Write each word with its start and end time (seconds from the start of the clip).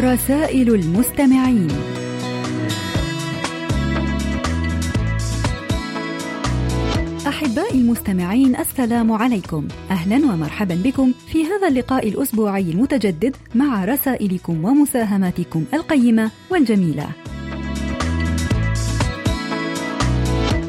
رسائل 0.00 0.74
المستمعين. 0.74 1.68
أحبائي 7.26 7.80
المستمعين 7.80 8.56
السلام 8.56 9.12
عليكم. 9.12 9.68
أهلا 9.90 10.16
ومرحبا 10.16 10.74
بكم 10.84 11.12
في 11.26 11.44
هذا 11.44 11.68
اللقاء 11.68 12.08
الأسبوعي 12.08 12.70
المتجدد 12.70 13.36
مع 13.54 13.84
رسائلكم 13.84 14.64
ومساهماتكم 14.64 15.64
القيمة 15.74 16.30
والجميلة. 16.50 17.08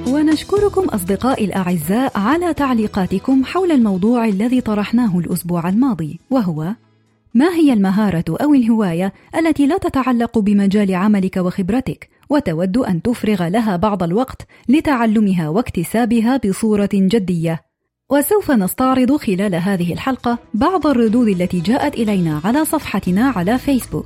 ونشكركم 0.07 0.81
أصدقائي 0.81 1.45
الأعزاء 1.45 2.11
على 2.17 2.53
تعليقاتكم 2.53 3.45
حول 3.45 3.71
الموضوع 3.71 4.25
الذي 4.25 4.61
طرحناه 4.61 5.19
الأسبوع 5.19 5.69
الماضي 5.69 6.19
وهو 6.29 6.73
ما 7.33 7.49
هي 7.49 7.73
المهارة 7.73 8.23
أو 8.29 8.53
الهواية 8.53 9.13
التي 9.35 9.67
لا 9.67 9.77
تتعلق 9.77 10.39
بمجال 10.39 10.95
عملك 10.95 11.37
وخبرتك؟ 11.37 12.09
وتود 12.29 12.77
أن 12.77 13.01
تفرغ 13.01 13.47
لها 13.47 13.75
بعض 13.75 14.03
الوقت 14.03 14.47
لتعلمها 14.69 15.49
واكتسابها 15.49 16.37
بصورة 16.37 16.89
جدية. 16.93 17.61
وسوف 18.11 18.51
نستعرض 18.51 19.15
خلال 19.15 19.55
هذه 19.55 19.93
الحلقة 19.93 20.37
بعض 20.53 20.87
الردود 20.87 21.27
التي 21.27 21.59
جاءت 21.59 21.95
إلينا 21.95 22.41
على 22.43 22.65
صفحتنا 22.65 23.29
على 23.29 23.57
فيسبوك 23.57 24.05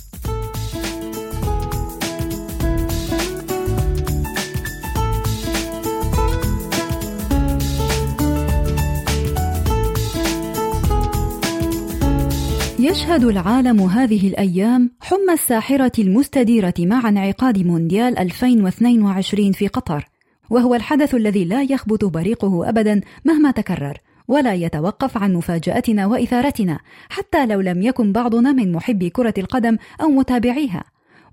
يشهد 12.83 13.23
العالم 13.23 13.81
هذه 13.81 14.27
الأيام 14.27 14.91
حمى 15.01 15.33
الساحرة 15.33 15.91
المستديرة 15.99 16.73
مع 16.79 17.09
انعقاد 17.09 17.65
مونديال 17.65 18.19
2022 18.19 19.51
في 19.51 19.67
قطر، 19.67 20.05
وهو 20.49 20.75
الحدث 20.75 21.15
الذي 21.15 21.45
لا 21.45 21.61
يخبط 21.61 22.05
بريقه 22.05 22.69
أبدا 22.69 23.01
مهما 23.25 23.51
تكرر، 23.51 23.97
ولا 24.27 24.53
يتوقف 24.53 25.17
عن 25.17 25.33
مفاجأتنا 25.33 26.05
وإثارتنا، 26.05 26.79
حتى 27.09 27.45
لو 27.45 27.61
لم 27.61 27.81
يكن 27.81 28.11
بعضنا 28.11 28.51
من 28.51 28.71
محبي 28.71 29.09
كرة 29.09 29.33
القدم 29.37 29.77
أو 30.01 30.07
متابعيها. 30.07 30.83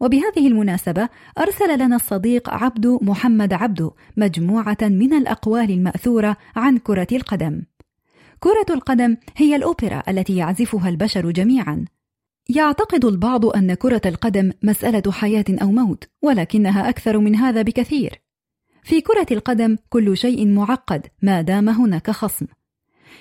وبهذه 0.00 0.46
المناسبة 0.46 1.08
أرسل 1.38 1.78
لنا 1.78 1.96
الصديق 1.96 2.50
عبد 2.50 2.98
محمد 3.02 3.52
عبدو 3.52 3.91
مجموعة 4.16 4.78
من 4.82 5.12
الأقوال 5.12 5.70
المأثورة 5.70 6.36
عن 6.56 6.78
كرة 6.78 7.08
القدم. 7.12 7.62
كرة 8.41 8.75
القدم 8.75 9.17
هي 9.36 9.56
الأوبرا 9.56 10.03
التي 10.08 10.36
يعزفها 10.36 10.89
البشر 10.89 11.31
جميعا. 11.31 11.84
يعتقد 12.48 13.05
البعض 13.05 13.47
أن 13.47 13.75
كرة 13.75 14.00
القدم 14.06 14.53
مسألة 14.62 15.12
حياة 15.12 15.44
أو 15.50 15.70
موت، 15.70 16.05
ولكنها 16.22 16.89
أكثر 16.89 17.19
من 17.19 17.36
هذا 17.36 17.62
بكثير. 17.62 18.22
في 18.83 19.00
كرة 19.00 19.27
القدم 19.31 19.77
كل 19.89 20.16
شيء 20.16 20.47
معقد 20.47 21.06
ما 21.22 21.41
دام 21.42 21.69
هناك 21.69 22.10
خصم. 22.10 22.47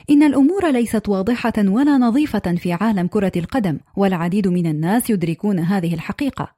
إن 0.10 0.24
الأمور 0.24 0.72
ليست 0.72 1.10
واضحة 1.10 1.54
ولا 1.58 1.98
نظيفة 1.98 2.56
في 2.56 2.74
عالم 2.74 3.08
كرة 3.08 3.32
القدم، 3.36 3.80
والعديد 3.96 4.48
من 4.48 4.68
الناس 4.68 5.10
يدركون 5.10 5.60
هذه 5.60 5.94
الحقيقة. 5.94 6.56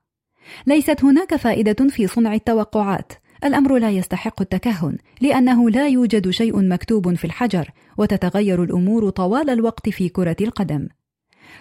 ليست 0.68 1.03
هناك 1.03 1.36
فائدة 1.36 1.88
في 1.90 2.08
صنع 2.08 2.34
التوقعات، 2.34 3.14
الأمر 3.44 3.78
لا 3.78 3.90
يستحق 3.90 4.42
التكهن 4.42 4.98
لأنه 5.22 5.70
لا 5.70 5.88
يوجد 5.88 6.30
شيء 6.30 6.62
مكتوب 6.62 7.16
في 7.16 7.26
الحجر 7.26 7.72
وتتغير 7.98 8.64
الأمور 8.64 9.10
طوال 9.10 9.50
الوقت 9.50 9.90
في 9.90 10.10
كرة 10.10 10.36
القدم. 10.42 10.88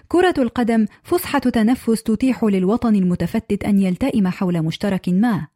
كرة 0.08 0.34
القدم 0.38 0.86
فسحة 1.02 1.38
تنفس 1.38 2.02
تتيح 2.02 2.44
للوطن 2.44 2.94
المتفتت 2.94 3.64
أن 3.64 3.78
يلتئم 3.78 4.28
حول 4.28 4.62
مشترك 4.62 5.08
ما. 5.08 5.46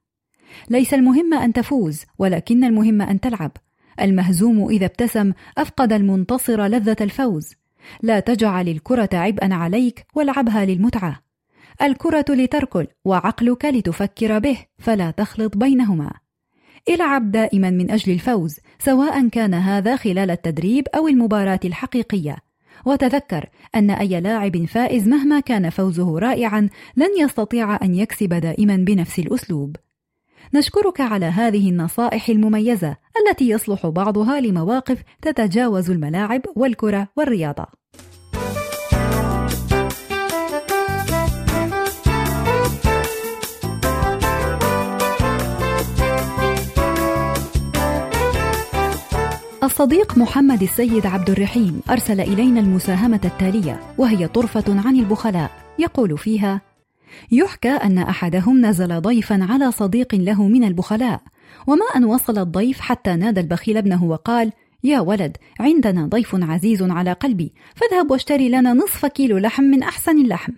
ليس 0.70 0.94
المهم 0.94 1.34
أن 1.34 1.52
تفوز 1.52 2.04
ولكن 2.18 2.64
المهم 2.64 3.02
أن 3.02 3.20
تلعب. 3.20 3.52
المهزوم 4.00 4.68
إذا 4.68 4.86
ابتسم 4.86 5.32
أفقد 5.58 5.92
المنتصر 5.92 6.66
لذة 6.66 6.96
الفوز. 7.00 7.54
لا 8.02 8.20
تجعل 8.20 8.68
الكرة 8.68 9.08
عبئا 9.12 9.54
عليك 9.54 10.06
والعبها 10.14 10.64
للمتعة. 10.64 11.21
الكرة 11.82 12.24
لتركل 12.28 12.86
وعقلك 13.04 13.64
لتفكر 13.64 14.38
به 14.38 14.58
فلا 14.78 15.10
تخلط 15.10 15.56
بينهما. 15.56 16.12
العب 16.88 17.30
دائما 17.30 17.70
من 17.70 17.90
أجل 17.90 18.12
الفوز 18.12 18.56
سواء 18.78 19.28
كان 19.28 19.54
هذا 19.54 19.96
خلال 19.96 20.30
التدريب 20.30 20.88
أو 20.88 21.08
المباراة 21.08 21.60
الحقيقية. 21.64 22.36
وتذكر 22.86 23.48
أن 23.74 23.90
أي 23.90 24.20
لاعب 24.20 24.64
فائز 24.64 25.08
مهما 25.08 25.40
كان 25.40 25.70
فوزه 25.70 26.18
رائعا 26.18 26.68
لن 26.96 27.08
يستطيع 27.20 27.78
أن 27.82 27.94
يكسب 27.94 28.34
دائما 28.34 28.76
بنفس 28.76 29.18
الأسلوب. 29.18 29.76
نشكرك 30.54 31.00
على 31.00 31.26
هذه 31.26 31.70
النصائح 31.70 32.28
المميزة 32.28 32.96
التي 33.28 33.48
يصلح 33.48 33.86
بعضها 33.86 34.40
لمواقف 34.40 35.02
تتجاوز 35.22 35.90
الملاعب 35.90 36.42
والكرة 36.56 37.08
والرياضة. 37.16 37.81
الصديق 49.62 50.18
محمد 50.18 50.62
السيد 50.62 51.06
عبد 51.06 51.30
الرحيم 51.30 51.80
أرسل 51.90 52.20
إلينا 52.20 52.60
المساهمة 52.60 53.20
التالية 53.24 53.80
وهي 53.98 54.28
طرفة 54.28 54.64
عن 54.68 54.96
البخلاء 54.96 55.50
يقول 55.78 56.18
فيها: 56.18 56.60
يحكى 57.32 57.68
أن 57.68 57.98
أحدهم 57.98 58.66
نزل 58.66 59.00
ضيفا 59.00 59.46
على 59.50 59.72
صديق 59.72 60.14
له 60.14 60.48
من 60.48 60.64
البخلاء، 60.64 61.20
وما 61.66 61.84
أن 61.96 62.04
وصل 62.04 62.38
الضيف 62.38 62.80
حتى 62.80 63.16
نادى 63.16 63.40
البخيل 63.40 63.76
ابنه 63.76 64.04
وقال: 64.04 64.52
يا 64.84 65.00
ولد 65.00 65.36
عندنا 65.60 66.06
ضيف 66.06 66.34
عزيز 66.34 66.82
على 66.82 67.12
قلبي 67.12 67.52
فاذهب 67.74 68.10
واشتري 68.10 68.48
لنا 68.48 68.72
نصف 68.72 69.06
كيلو 69.06 69.38
لحم 69.38 69.62
من 69.62 69.82
أحسن 69.82 70.18
اللحم 70.18 70.52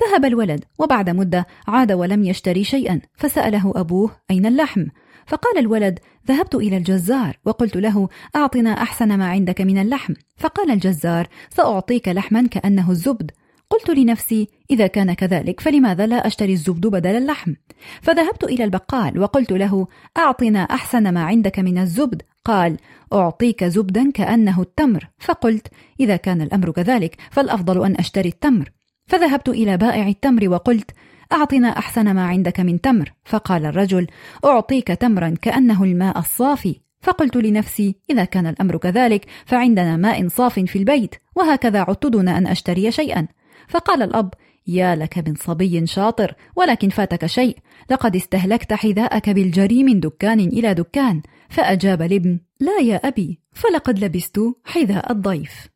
ذهب 0.00 0.24
الولد 0.24 0.64
وبعد 0.78 1.10
مدة 1.10 1.46
عاد 1.68 1.92
ولم 1.92 2.24
يشتري 2.24 2.64
شيئا 2.64 3.00
فسأله 3.16 3.72
أبوه 3.76 4.10
أين 4.30 4.46
اللحم؟ 4.46 4.84
فقال 5.26 5.58
الولد 5.58 5.98
ذهبت 6.28 6.54
إلى 6.54 6.76
الجزار 6.76 7.38
وقلت 7.44 7.76
له 7.76 8.08
أعطنا 8.36 8.70
أحسن 8.70 9.18
ما 9.18 9.28
عندك 9.28 9.60
من 9.60 9.78
اللحم. 9.78 10.14
فقال 10.36 10.70
الجزار 10.70 11.28
سأعطيك 11.50 12.08
لحما 12.08 12.46
كأنه 12.46 12.90
الزبد. 12.90 13.30
قلت 13.70 13.90
لنفسي 13.90 14.48
إذا 14.70 14.86
كان 14.86 15.12
كذلك 15.12 15.60
فلماذا 15.60 16.06
لا 16.06 16.26
أشتري 16.26 16.52
الزبد 16.52 16.86
بدل 16.86 17.16
اللحم؟ 17.16 17.54
فذهبت 18.02 18.44
إلى 18.44 18.64
البقال 18.64 19.18
وقلت 19.18 19.52
له 19.52 19.86
أعطنا 20.16 20.62
أحسن 20.62 21.14
ما 21.14 21.24
عندك 21.24 21.58
من 21.58 21.78
الزبد. 21.78 22.22
قال 22.44 22.76
أعطيك 23.12 23.64
زبدا 23.64 24.10
كأنه 24.10 24.60
التمر. 24.60 25.08
فقلت 25.18 25.68
إذا 26.00 26.16
كان 26.16 26.42
الأمر 26.42 26.70
كذلك 26.70 27.16
فالأفضل 27.30 27.84
أن 27.84 27.96
أشتري 27.96 28.28
التمر. 28.28 28.70
فذهبت 29.06 29.48
إلى 29.48 29.76
بائع 29.76 30.08
التمر 30.08 30.48
وقلت 30.48 30.90
أعطنا 31.32 31.68
أحسن 31.68 32.14
ما 32.14 32.26
عندك 32.26 32.60
من 32.60 32.80
تمر. 32.80 33.12
فقال 33.24 33.66
الرجل 33.66 34.06
أعطيك 34.44 34.88
تمرا 34.88 35.34
كأنه 35.42 35.84
الماء 35.84 36.18
الصافي. 36.18 36.80
فقلت 37.00 37.36
لنفسي 37.36 37.96
إذا 38.10 38.24
كان 38.24 38.46
الأمر 38.46 38.76
كذلك 38.76 39.26
فعندنا 39.46 39.96
ماء 39.96 40.28
صاف 40.28 40.58
في 40.58 40.78
البيت 40.78 41.14
وهكذا 41.36 41.80
عدت 41.80 42.06
دون 42.06 42.28
أن 42.28 42.46
أشتري 42.46 42.90
شيئا. 42.90 43.28
فقال 43.68 44.02
الأب 44.02 44.34
يا 44.66 44.96
لك 44.96 45.28
من 45.28 45.34
صبي 45.34 45.86
شاطر 45.86 46.34
ولكن 46.56 46.88
فاتك 46.88 47.26
شيء. 47.26 47.56
لقد 47.90 48.16
استهلكت 48.16 48.72
حذاءك 48.72 49.30
بالجري 49.30 49.84
من 49.84 50.00
دكان 50.00 50.40
إلى 50.40 50.74
دكان. 50.74 51.22
فأجاب 51.48 52.02
الابن 52.02 52.40
لا 52.60 52.78
يا 52.78 52.96
أبي 52.96 53.40
فلقد 53.52 54.04
لبست 54.04 54.40
حذاء 54.64 55.12
الضيف. 55.12 55.68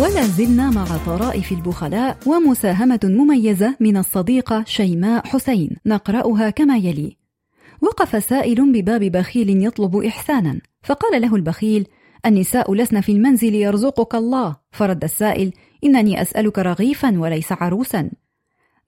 ولا 0.00 0.22
زلنا 0.22 0.70
مع 0.70 0.84
طرائف 1.06 1.52
البخلاء 1.52 2.16
ومساهمة 2.26 3.00
مميزة 3.04 3.76
من 3.80 3.96
الصديقة 3.96 4.64
شيماء 4.66 5.26
حسين. 5.26 5.76
نقرأها 5.86 6.50
كما 6.50 6.76
يلي: 6.76 7.16
وقف 7.82 8.24
سائل 8.24 8.72
بباب 8.72 9.00
بخيل 9.00 9.66
يطلب 9.66 9.96
إحسانا، 9.96 10.60
فقال 10.82 11.22
له 11.22 11.36
البخيل: 11.36 11.86
النساء 12.26 12.74
لسن 12.74 13.00
في 13.00 13.12
المنزل 13.12 13.54
يرزقك 13.54 14.14
الله، 14.14 14.56
فرد 14.70 15.04
السائل: 15.04 15.52
إنني 15.84 16.22
أسألك 16.22 16.58
رغيفا 16.58 17.18
وليس 17.18 17.52
عروسا. 17.52 18.10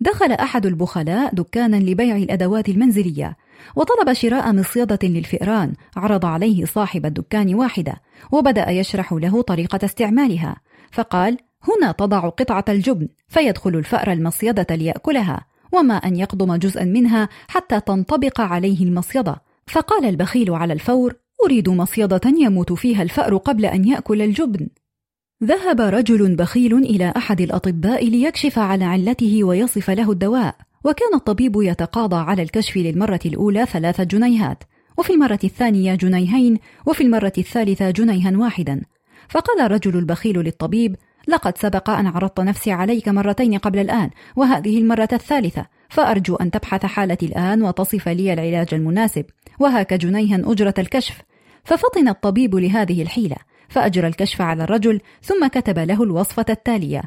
دخل 0.01 0.33
أحد 0.33 0.67
البخلاء 0.67 1.35
دكانا 1.35 1.77
لبيع 1.77 2.17
الأدوات 2.17 2.69
المنزلية 2.69 3.37
وطلب 3.77 4.13
شراء 4.13 4.53
مصيدة 4.53 4.99
للفئران. 5.03 5.73
عرض 5.97 6.25
عليه 6.25 6.65
صاحب 6.65 7.07
الدكان 7.07 7.55
واحدة 7.55 7.97
وبدأ 8.33 8.71
يشرح 8.71 9.13
له 9.13 9.43
طريقة 9.43 9.79
استعمالها. 9.85 10.57
فقال 10.93 11.39
هنا 11.63 11.93
تضع 11.93 12.29
قطعة 12.29 12.65
الجبن 12.69 13.09
فيدخل 13.29 13.77
الفأر 13.77 14.13
المصيدة 14.13 14.67
ليأكلها 14.71 15.47
وما 15.73 15.95
أن 15.95 16.17
يقضم 16.17 16.57
جزءا 16.57 16.85
منها 16.85 17.29
حتى 17.49 17.81
تنطبق 17.81 18.41
عليه 18.41 18.83
المصيدة. 18.83 19.37
فقال 19.67 20.05
البخيل 20.05 20.51
على 20.51 20.73
الفور 20.73 21.15
أريد 21.45 21.69
مصيدة 21.69 22.21
يموت 22.27 22.73
فيها 22.73 23.03
الفأر 23.03 23.37
قبل 23.37 23.67
أن 23.67 23.85
يأكل 23.85 24.23
الجبن. 24.23 24.69
ذهب 25.45 25.81
رجل 25.81 26.37
بخيل 26.37 26.75
إلى 26.75 27.13
أحد 27.17 27.41
الأطباء 27.41 28.09
ليكشف 28.09 28.59
على 28.59 28.85
علته 28.85 29.45
ويصف 29.45 29.91
له 29.91 30.13
الدواء 30.13 30.57
وكان 30.85 31.15
الطبيب 31.15 31.57
يتقاضى 31.57 32.17
على 32.17 32.43
الكشف 32.43 32.77
للمرة 32.77 33.21
الأولى 33.27 33.67
ثلاثة 33.67 34.05
جنيهات 34.05 34.65
وفي 34.99 35.13
المرة 35.13 35.39
الثانية 35.45 35.95
جنيهين 35.95 36.59
وفي 36.87 37.03
المرة 37.03 37.33
الثالثة 37.39 37.91
جنيها 37.91 38.37
واحدا. 38.37 38.83
فقال 39.29 39.61
الرجل 39.61 39.99
البخيل 39.99 40.39
للطبيب 40.39 40.97
لقد 41.29 41.59
سبق 41.59 41.91
أن 41.91 42.07
عرضت 42.07 42.41
نفسي 42.41 42.73
عليك 42.73 43.09
مرتين 43.09 43.59
قبل 43.59 43.79
الآن 43.79 44.11
وهذه 44.37 44.79
المرة 44.79 45.09
الثالثة 45.13 45.67
فأرجو 45.89 46.37
أن 46.37 46.51
تبحث 46.51 46.87
حالتي 46.87 47.27
الآن 47.27 47.63
وتصف 47.63 48.09
لي 48.09 48.33
العلاج 48.33 48.75
المناسب 48.75 49.25
وهاك 49.59 49.95
جنيها 49.95 50.41
أجرة 50.45 50.75
الكشف. 50.79 51.23
ففطن 51.65 52.09
الطبيب 52.09 52.55
لهذه 52.55 53.03
الحيلة 53.03 53.37
فأجرى 53.69 54.07
الكشف 54.07 54.41
على 54.41 54.65
الرجل 54.65 55.01
ثم 55.23 55.47
كتب 55.47 55.79
له 55.79 56.03
الوصفة 56.03 56.47
التالية 56.49 57.03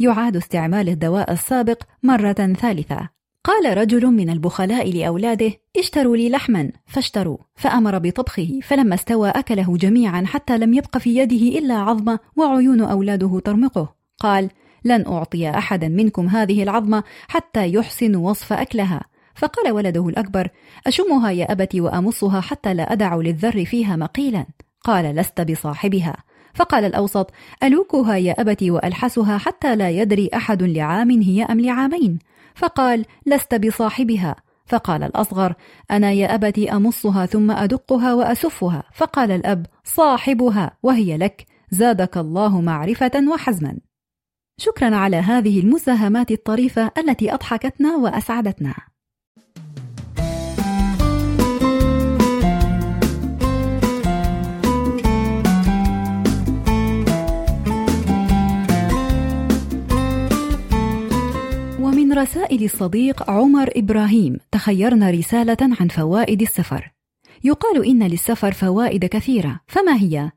يعاد 0.00 0.36
استعمال 0.36 0.88
الدواء 0.88 1.32
السابق 1.32 1.82
مرة 2.02 2.32
ثالثة. 2.32 3.21
قال 3.44 3.78
رجل 3.78 4.06
من 4.06 4.30
البخلاء 4.30 4.92
لأولاده 4.92 5.52
اشتروا 5.78 6.16
لي 6.16 6.30
لحما. 6.30 6.72
فاشتروا. 6.86 7.38
فأمر 7.56 7.98
بطبخه 7.98 8.60
فلما 8.62 8.94
استوى 8.94 9.30
أكله 9.30 9.76
جميعا 9.76 10.24
حتى 10.26 10.58
لم 10.58 10.74
يبق 10.74 10.98
في 10.98 11.16
يده 11.16 11.58
إلا 11.58 11.74
عظمة 11.74 12.18
وعيون 12.36 12.80
أولاده 12.80 13.40
ترمقه. 13.44 13.94
قال 14.20 14.50
لن 14.84 15.06
أعطي 15.06 15.50
أحدا 15.50 15.88
منكم 15.88 16.28
هذه 16.28 16.62
العظمة 16.62 17.04
حتى 17.28 17.74
يحسن 17.74 18.16
وصف 18.16 18.52
أكلها. 18.52 19.02
فقال 19.34 19.72
ولده 19.72 20.08
الأكبر 20.08 20.48
أشمها 20.86 21.30
يا 21.30 21.52
أبت 21.52 21.76
وأمصها 21.76 22.40
حتى 22.40 22.74
لا 22.74 22.92
أدع 22.92 23.16
للذر 23.16 23.64
فيها 23.64 23.96
مقيلا. 23.96 24.46
قال 24.84 25.04
لست 25.04 25.40
بصاحبها. 25.40 26.16
فقال 26.54 26.84
الأوسط 26.84 27.30
ألوكها 27.62 28.16
يا 28.16 28.40
أبت 28.40 28.62
وألحسها 28.62 29.38
حتى 29.38 29.76
لا 29.76 29.90
يدري 29.90 30.30
أحد 30.34 30.62
لعام 30.62 31.10
هي 31.10 31.44
أم 31.44 31.60
لعامين. 31.60 32.18
فقال 32.54 33.04
لست 33.26 33.54
بصاحبها. 33.54 34.36
فقال 34.66 35.02
الأصغر 35.02 35.54
أنا 35.90 36.10
يا 36.10 36.34
أبت 36.34 36.58
أمصها 36.58 37.26
ثم 37.26 37.50
أدقها 37.50 38.14
وأسفها. 38.14 38.82
فقال 38.94 39.30
الأب 39.30 39.66
صاحبها 39.84 40.76
وهي 40.82 41.16
لك. 41.16 41.46
زادك 41.70 42.16
الله 42.16 42.60
معرفة 42.60 43.10
وحزما. 43.32 43.78
شكرا 44.60 44.96
على 44.96 45.16
هذه 45.16 45.60
المساهمات 45.60 46.30
الطريفة 46.30 46.90
التي 46.98 47.34
أضحكتنا 47.34 47.96
وأسعدتنا. 47.96 48.74
ومن 62.12 62.22
رسائل 62.22 62.64
الصديق 62.64 63.30
عمر 63.30 63.70
إبراهيم. 63.76 64.38
تخيرنا 64.52 65.10
رسالة 65.10 65.56
عن 65.80 65.88
فوائد 65.88 66.42
السفر. 66.42 66.92
يقال 67.44 67.86
إن 67.86 68.02
للسفر 68.02 68.52
فوائد 68.52 69.04
كثيرة. 69.04 69.60
فما 69.66 69.96
هي؟ 69.96 70.30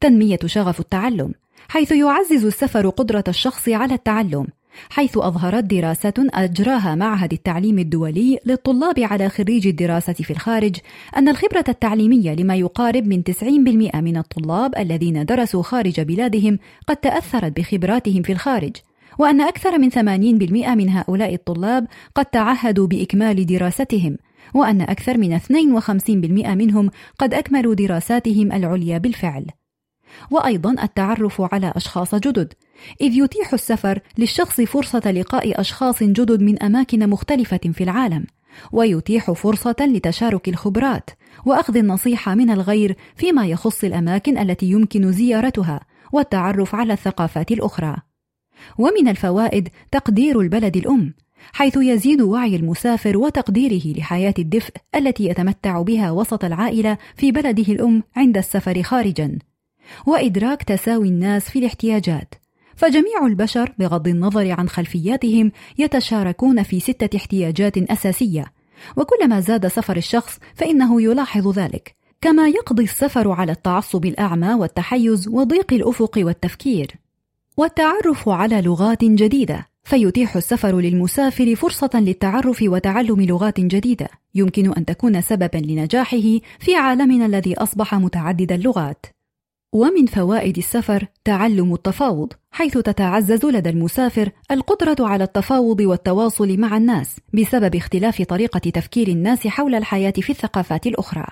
تنمية 0.00 0.38
شغف 0.46 0.80
التعلم. 0.80 1.34
حيث 1.68 1.92
يعزز 1.92 2.44
السفر 2.44 2.88
قدرة 2.88 3.24
الشخص 3.28 3.68
على 3.68 3.94
التعلم. 3.94 4.46
حيث 4.90 5.18
أظهرت 5.18 5.64
دراسة 5.64 6.14
أجراها 6.18 6.94
معهد 6.94 7.32
التعليم 7.32 7.78
الدولي 7.78 8.38
للطلاب 8.46 9.00
على 9.00 9.28
خريج 9.28 9.66
الدراسة 9.66 10.12
في 10.12 10.30
الخارج 10.30 10.76
أن 11.16 11.28
الخبرة 11.28 11.64
التعليمية 11.68 12.34
لما 12.34 12.56
يقارب 12.56 13.06
من 13.06 13.24
90% 13.24 14.00
من 14.00 14.16
الطلاب 14.16 14.78
الذين 14.78 15.24
درسوا 15.24 15.62
خارج 15.62 16.00
بلادهم 16.00 16.58
قد 16.86 16.96
تأثرت 16.96 17.56
بخبراتهم 17.56 18.22
في 18.22 18.32
الخارج. 18.32 18.76
وأن 19.18 19.40
أكثر 19.40 19.78
من 19.78 19.90
80% 19.90 20.68
من 20.68 20.88
هؤلاء 20.88 21.34
الطلاب 21.34 21.86
قد 22.14 22.26
تعهدوا 22.26 22.86
بإكمال 22.86 23.46
دراستهم 23.46 24.16
وأن 24.54 24.80
أكثر 24.80 25.18
من 25.18 25.38
52% 25.38 26.54
منهم 26.54 26.90
قد 27.18 27.34
أكملوا 27.34 27.74
دراساتهم 27.74 28.52
العليا 28.52 28.98
بالفعل. 28.98 29.46
وأيضا 30.30 30.82
التعرف 30.82 31.42
على 31.54 31.72
أشخاص 31.76 32.14
جدد 32.14 32.52
إذ 33.00 33.12
يتيح 33.12 33.52
السفر 33.52 34.00
للشخص 34.18 34.60
فرصة 34.60 35.10
لقاء 35.10 35.60
أشخاص 35.60 36.02
جدد 36.02 36.42
من 36.42 36.62
أماكن 36.62 37.10
مختلفة 37.10 37.60
في 37.72 37.84
العالم 37.84 38.24
ويتيح 38.72 39.30
فرصة 39.30 39.76
لتشارك 39.80 40.48
الخبرات 40.48 41.10
وأخذ 41.46 41.76
النصيحة 41.76 42.34
من 42.34 42.50
الغير 42.50 42.96
فيما 43.16 43.46
يخص 43.46 43.84
الأماكن 43.84 44.38
التي 44.38 44.66
يمكن 44.66 45.12
زيارتها 45.12 45.80
والتعرف 46.12 46.74
على 46.74 46.92
الثقافات 46.92 47.52
الأخرى. 47.52 47.96
ومن 48.78 49.08
الفوائد 49.08 49.68
تقدير 49.90 50.40
البلد 50.40 50.76
الأم 50.76 51.14
حيث 51.52 51.76
يزيد 51.76 52.22
وعي 52.22 52.56
المسافر 52.56 53.18
وتقديره 53.18 53.98
لحياة 53.98 54.34
الدفء 54.38 54.74
التي 54.94 55.24
يتمتع 55.24 55.82
بها 55.82 56.10
وسط 56.10 56.44
العائلة 56.44 56.98
في 57.16 57.32
بلده 57.32 57.72
الأم 57.72 58.02
عند 58.16 58.36
السفر 58.36 58.82
خارجا. 58.82 59.38
وإدراك 60.06 60.62
تساوي 60.62 61.08
الناس 61.08 61.50
في 61.50 61.58
الاحتياجات. 61.58 62.34
فجميع 62.76 63.26
البشر 63.26 63.74
بغض 63.78 64.08
النظر 64.08 64.50
عن 64.52 64.68
خلفياتهم 64.68 65.52
يتشاركون 65.78 66.62
في 66.62 66.80
ستة 66.80 67.16
احتياجات 67.16 67.78
أساسية. 67.78 68.52
وكلما 68.96 69.40
زاد 69.40 69.66
سفر 69.66 69.96
الشخص 69.96 70.38
فإنه 70.54 71.02
يلاحظ 71.02 71.58
ذلك 71.58 71.96
كما 72.20 72.48
يقضي 72.48 72.84
السفر 72.84 73.30
على 73.30 73.52
التعصب 73.52 74.04
الأعمى 74.04 74.54
والتحيز 74.54 75.28
وضيق 75.28 75.72
الأفق 75.72 76.12
والتفكير. 76.16 77.05
والتعرف 77.58 78.28
على 78.28 78.62
لغات 78.62 79.04
جديدة. 79.04 79.66
فيتيح 79.84 80.36
السفر 80.36 80.80
للمسافر 80.80 81.54
فرصة 81.54 81.90
للتعرف 81.94 82.62
وتعلم 82.62 83.20
لغات 83.20 83.60
جديدة. 83.60 84.08
يمكن 84.34 84.72
أن 84.72 84.84
تكون 84.84 85.20
سببا 85.20 85.58
لنجاحه 85.58 86.38
في 86.58 86.74
عالمنا 86.74 87.26
الذي 87.26 87.58
أصبح 87.58 87.94
متعدد 87.94 88.52
اللغات. 88.52 89.06
ومن 89.72 90.06
فوائد 90.06 90.58
السفر 90.58 91.06
تعلم 91.24 91.74
التفاوض 91.74 92.32
حيث 92.50 92.78
تتعزز 92.78 93.46
لدى 93.46 93.70
المسافر 93.70 94.30
القدرة 94.50 94.96
على 95.00 95.24
التفاوض 95.24 95.80
والتواصل 95.80 96.60
مع 96.60 96.76
الناس 96.76 97.16
بسبب 97.34 97.76
اختلاف 97.76 98.22
طريقة 98.22 98.58
تفكير 98.58 99.08
الناس 99.08 99.46
حول 99.46 99.74
الحياة 99.74 100.14
في 100.16 100.30
الثقافات 100.30 100.86
الأخرى. 100.86 101.26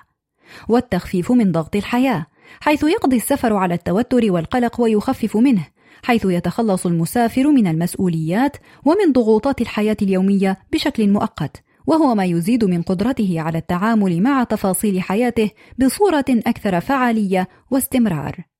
والتخفيف 0.69 1.33
من 1.33 1.52
ضغط 1.52 1.76
الحياة 1.76 2.26
حيث 2.61 2.83
يقضي 2.85 3.16
السفر 3.16 3.57
على 3.57 3.75
التوتر 3.75 4.33
والقلق 4.33 4.81
ويخفف 4.81 5.37
منه. 5.37 5.74
حيث 6.03 6.25
يتخلص 6.25 6.87
المسافر 6.87 7.51
من 7.51 7.67
المسؤوليات 7.67 8.57
ومن 8.85 9.13
ضغوطات 9.13 9.61
الحياة 9.61 9.97
اليومية 10.03 10.59
بشكل 10.73 11.09
مؤقت 11.09 11.63
وهو 11.87 12.15
ما 12.15 12.25
يزيد 12.25 12.65
من 12.65 12.83
قدرته 12.83 13.41
على 13.41 13.59
التعامل 13.59 14.23
مع 14.23 14.45
تفاصيل 14.45 15.03
حياته 15.03 15.51
بصورة 15.79 16.25
أكثر 16.29 16.81
فعالية 16.81 17.49
واستمرار. 17.71 18.54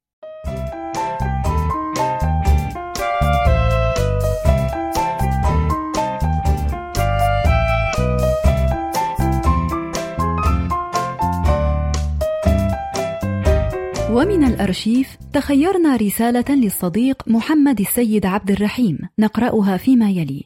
ومن 14.25 14.45
الأرشيف 14.45 15.17
تخيرنا 15.33 15.97
رسالة 15.97 16.45
للصديق 16.49 17.23
محمد 17.27 17.81
السيد 17.81 18.27
عبد 18.27 18.51
الرحيم 18.51 18.99
نقرأها 19.19 19.77
فيما 19.77 20.11
يلي: 20.11 20.45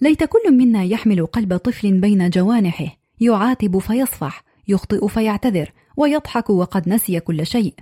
ليت 0.00 0.24
كل 0.24 0.52
منا 0.52 0.84
يحمل 0.84 1.26
قلب 1.26 1.56
طفل 1.56 2.00
بين 2.00 2.30
جوانحه 2.30 2.96
يعاتب 3.20 3.78
فيصفح 3.78 4.44
يخطئ 4.68 5.08
فيعتذر 5.08 5.72
ويضحك 5.96 6.50
وقد 6.50 6.88
نسي 6.88 7.20
كل 7.20 7.46
شيء. 7.46 7.74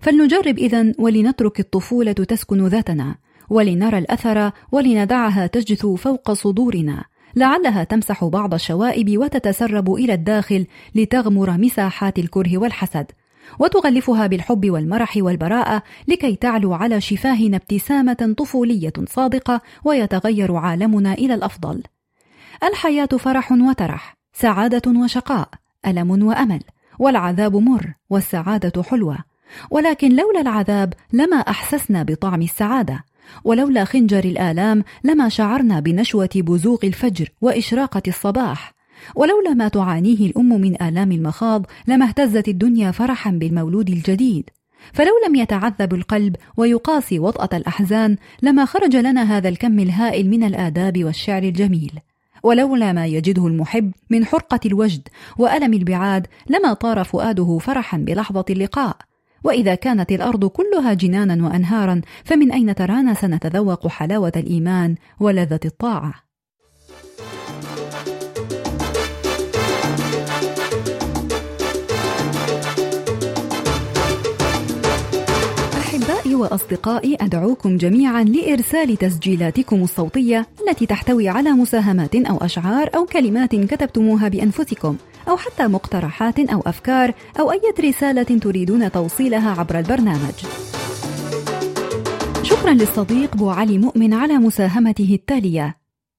فلنجرب 0.00 0.58
إذا 0.58 0.92
ولنترك 0.98 1.60
الطفولة 1.60 2.12
تسكن 2.12 2.66
ذاتنا 2.66 3.14
ولنرى 3.50 3.98
الأثر 3.98 4.50
ولندعها 4.72 5.46
تجثو 5.46 5.96
فوق 5.96 6.32
صدورنا. 6.32 7.04
لعلها 7.36 7.84
تمسح 7.84 8.24
بعض 8.24 8.54
الشوائب 8.54 9.18
وتتسرب 9.18 9.94
إلى 9.94 10.14
الداخل 10.14 10.66
لتغمر 10.94 11.50
مساحات 11.50 12.18
الكره 12.18 12.58
والحسد. 12.58 13.06
وتغلفها 13.58 14.26
بالحب 14.26 14.70
والمرح 14.70 15.16
والبراءة 15.16 15.82
لكي 16.08 16.36
تعلو 16.36 16.74
على 16.74 17.00
شفاهنا 17.00 17.56
ابتسامة 17.56 18.34
طفولية 18.38 18.92
صادقة 19.08 19.60
ويتغير 19.84 20.56
عالمنا 20.56 21.12
إلى 21.12 21.34
الأفضل. 21.34 21.82
الحياة 22.64 23.06
فرح 23.06 23.52
وترح 23.52 24.16
سعادة 24.32 25.00
وشقاء 25.00 25.48
ألم 25.86 26.24
وأمل 26.24 26.60
والعذاب 26.98 27.56
مر 27.56 27.92
والسعادة 28.10 28.82
حلوة. 28.82 29.18
ولكن 29.70 30.16
لولا 30.16 30.40
العذاب 30.40 30.94
لما 31.12 31.36
أحسسنا 31.36 32.02
بطعم 32.02 32.42
السعادة 32.42 33.04
ولولا 33.44 33.84
خنجر 33.84 34.24
الآلام 34.24 34.84
لما 35.04 35.28
شعرنا 35.28 35.80
بنشوة 35.80 36.30
بزوغ 36.36 36.78
الفجر 36.84 37.28
وإشراقة 37.40 38.02
الصباح. 38.08 38.73
ولولا 39.14 39.54
ما 39.54 39.68
تعانيه 39.68 40.26
الأم 40.26 40.60
من 40.60 40.82
آلام 40.82 41.12
المخاض 41.12 41.66
لما 41.88 42.06
اهتزت 42.06 42.48
الدنيا 42.48 42.90
فرحا 42.90 43.30
بالمولود 43.30 43.90
الجديد. 43.90 44.50
فلو 44.92 45.12
لم 45.28 45.34
يتعذب 45.34 45.94
القلب 45.94 46.36
ويقاسي 46.56 47.18
وطأة 47.18 47.56
الأحزان 47.56 48.16
لما 48.42 48.64
خرج 48.64 48.96
لنا 48.96 49.22
هذا 49.36 49.48
الكم 49.48 49.78
الهائل 49.78 50.30
من 50.30 50.44
الآداب 50.44 51.04
والشعر 51.04 51.42
الجميل. 51.42 51.92
ولولا 52.42 52.92
ما 52.92 53.06
يجده 53.06 53.46
المحب 53.46 53.92
من 54.10 54.24
حرقة 54.24 54.60
الوجد 54.66 55.08
وألم 55.38 55.74
البعاد 55.74 56.26
لما 56.50 56.72
طار 56.72 57.04
فؤاده 57.04 57.58
فرحا 57.58 57.98
بلحظة 57.98 58.44
اللقاء. 58.50 58.96
وإذا 59.44 59.74
كانت 59.74 60.12
الأرض 60.12 60.44
كلها 60.44 60.94
جنانا 60.94 61.46
وأنهارا 61.46 62.00
فمن 62.24 62.52
أين 62.52 62.74
ترانا 62.74 63.14
سنتذوق 63.14 63.86
حلاوة 63.86 64.32
الإيمان 64.36 64.94
ولذة 65.20 65.60
الطاعة؟ 65.64 66.14
وأصدقائي 76.34 77.16
أدعوكم 77.20 77.76
جميعا 77.76 78.24
لإرسال 78.24 78.96
تسجيلاتكم 78.96 79.82
الصوتية 79.82 80.46
التي 80.68 80.86
تحتوي 80.86 81.28
على 81.28 81.50
مساهمات 81.50 82.14
أو 82.14 82.36
أشعار 82.36 82.90
أو 82.94 83.06
كلمات 83.06 83.56
كتبتموها 83.56 84.28
بأنفسكم 84.28 84.96
أو 85.28 85.36
حتى 85.36 85.66
مقترحات 85.66 86.38
أو 86.38 86.60
أفكار 86.66 87.14
أو 87.40 87.52
أي 87.52 87.60
رسالة 87.80 88.22
تريدون 88.22 88.92
توصيلها 88.92 89.60
عبر 89.60 89.78
البرنامج. 89.78 90.34
شكرا 92.42 92.72
للصديق 92.72 93.36
بو 93.36 93.50
علي 93.50 93.78
مؤمن 93.78 94.14
على 94.14 94.34
مساهمته 94.34 95.14
التالية: 95.14 95.76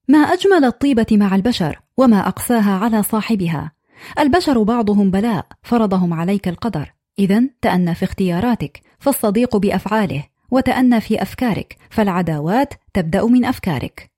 ما 0.07 0.17
أجمل 0.17 0.65
الطيبة 0.65 1.07
مع 1.11 1.35
البشر 1.35 1.79
وما 1.97 2.27
أقساها 2.27 2.71
على 2.71 3.03
صاحبها. 3.03 3.71
البشر 4.19 4.63
بعضهم 4.63 5.11
بلاء 5.11 5.45
فرضهم 5.63 6.13
عليك 6.13 6.47
القدر، 6.47 6.94
إذا 7.19 7.43
تأنى 7.61 7.95
في 7.95 8.05
اختياراتك، 8.05 8.81
فالصديق 8.99 9.57
بأفعاله، 9.57 10.23
وتأنى 10.51 11.01
في 11.01 11.21
أفكارك، 11.21 11.77
فالعداوات 11.89 12.73
تبدأ 12.93 13.25
من 13.25 13.45
أفكارك. 13.45 14.11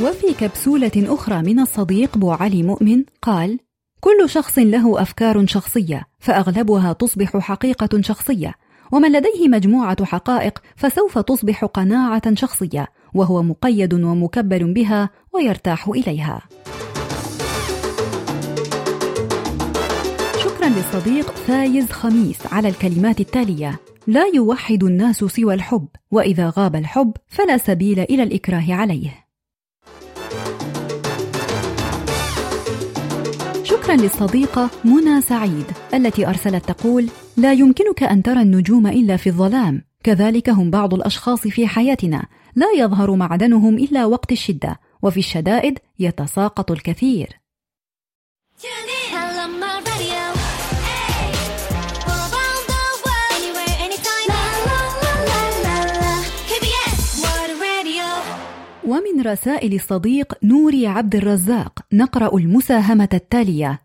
وفي 0.00 0.34
كبسولة 0.40 0.90
أخرى 0.96 1.42
من 1.42 1.60
الصديق 1.60 2.18
بو 2.18 2.30
علي 2.30 2.62
مؤمن 2.62 3.04
قال: 3.22 3.58
كل 4.00 4.28
شخص 4.30 4.58
له 4.58 5.02
أفكار 5.02 5.46
شخصية، 5.46 6.08
فأغلبها 6.18 6.92
تصبح 6.92 7.36
حقيقة 7.36 8.00
شخصية، 8.00 8.54
ومن 8.92 9.12
لديه 9.12 9.48
مجموعة 9.48 10.04
حقائق 10.04 10.58
فسوف 10.76 11.18
تصبح 11.18 11.64
قناعة 11.64 12.34
شخصية، 12.34 12.88
وهو 13.14 13.42
مقيد 13.42 13.94
ومكبل 13.94 14.72
بها 14.72 15.10
ويرتاح 15.32 15.88
إليها. 15.88 16.42
شكرا 20.60 20.68
للصديق 20.68 21.30
فايز 21.30 21.90
خميس 21.90 22.46
على 22.46 22.68
الكلمات 22.68 23.20
التالية: 23.20 23.80
لا 24.06 24.24
يوحد 24.34 24.84
الناس 24.84 25.16
سوى 25.16 25.54
الحب، 25.54 25.86
وإذا 26.10 26.52
غاب 26.56 26.76
الحب 26.76 27.12
فلا 27.28 27.58
سبيل 27.58 28.00
إلى 28.00 28.22
الإكراه 28.22 28.74
عليه. 28.74 29.26
شكرا 33.62 33.96
للصديقة 33.96 34.70
منى 34.84 35.20
سعيد 35.20 35.64
التي 35.94 36.28
أرسلت 36.28 36.68
تقول: 36.68 37.08
لا 37.36 37.52
يمكنك 37.52 38.02
أن 38.02 38.22
ترى 38.22 38.42
النجوم 38.42 38.86
إلا 38.86 39.16
في 39.16 39.28
الظلام، 39.28 39.84
كذلك 40.04 40.50
هم 40.50 40.70
بعض 40.70 40.94
الأشخاص 40.94 41.40
في 41.40 41.66
حياتنا، 41.66 42.26
لا 42.54 42.66
يظهر 42.76 43.14
معدنهم 43.14 43.78
إلا 43.78 44.06
وقت 44.06 44.32
الشدة، 44.32 44.80
وفي 45.02 45.18
الشدائد 45.18 45.78
يتساقط 45.98 46.70
الكثير. 46.70 47.40
ومن 59.00 59.22
رسائل 59.26 59.74
الصديق 59.74 60.34
نوري 60.42 60.86
عبد 60.86 61.16
الرزاق 61.16 61.78
نقرأ 61.92 62.38
المساهمة 62.38 63.08
التالية: 63.14 63.80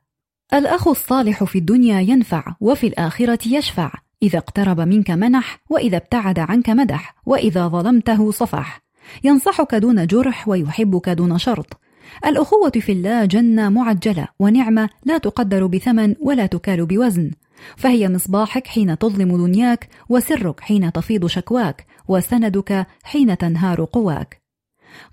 الأخ 0.54 0.88
الصالح 0.88 1.44
في 1.44 1.58
الدنيا 1.58 2.02
ينفع 2.02 2.56
وفي 2.62 2.88
الآخرة 2.88 3.40
يشفع، 3.48 3.92
إذا 4.24 4.38
اقترب 4.38 4.80
منك 4.80 5.12
منح، 5.12 5.60
وإذا 5.70 5.98
ابتعد 5.98 6.40
عنك 6.40 6.70
مدح، 6.70 7.16
وإذا 7.26 7.68
ظلمته 7.68 8.32
صفح، 8.32 8.82
ينصحك 9.24 9.76
دون 9.76 10.08
جرح 10.08 10.48
ويحبك 10.48 11.10
دون 11.10 11.38
شرط. 11.38 11.80
الأخوة 12.26 12.70
في 12.70 12.92
الله 12.92 13.26
جنة 13.26 13.70
معجلة 13.70 14.28
ونعمة 14.40 14.90
لا 15.06 15.18
تقدر 15.18 15.66
بثمن 15.66 16.16
ولا 16.22 16.46
تكال 16.46 16.86
بوزن، 16.86 17.32
فهي 17.78 18.10
مصباحك 18.10 18.68
حين 18.68 18.98
تظلم 18.98 19.38
دنياك، 19.38 19.90
وسرك 20.10 20.60
حين 20.60 20.92
تفيض 20.92 21.26
شكواك، 21.26 21.86
وسندك 22.08 22.88
حين 23.04 23.38
تنهار 23.38 23.84
قواك. 23.84 24.45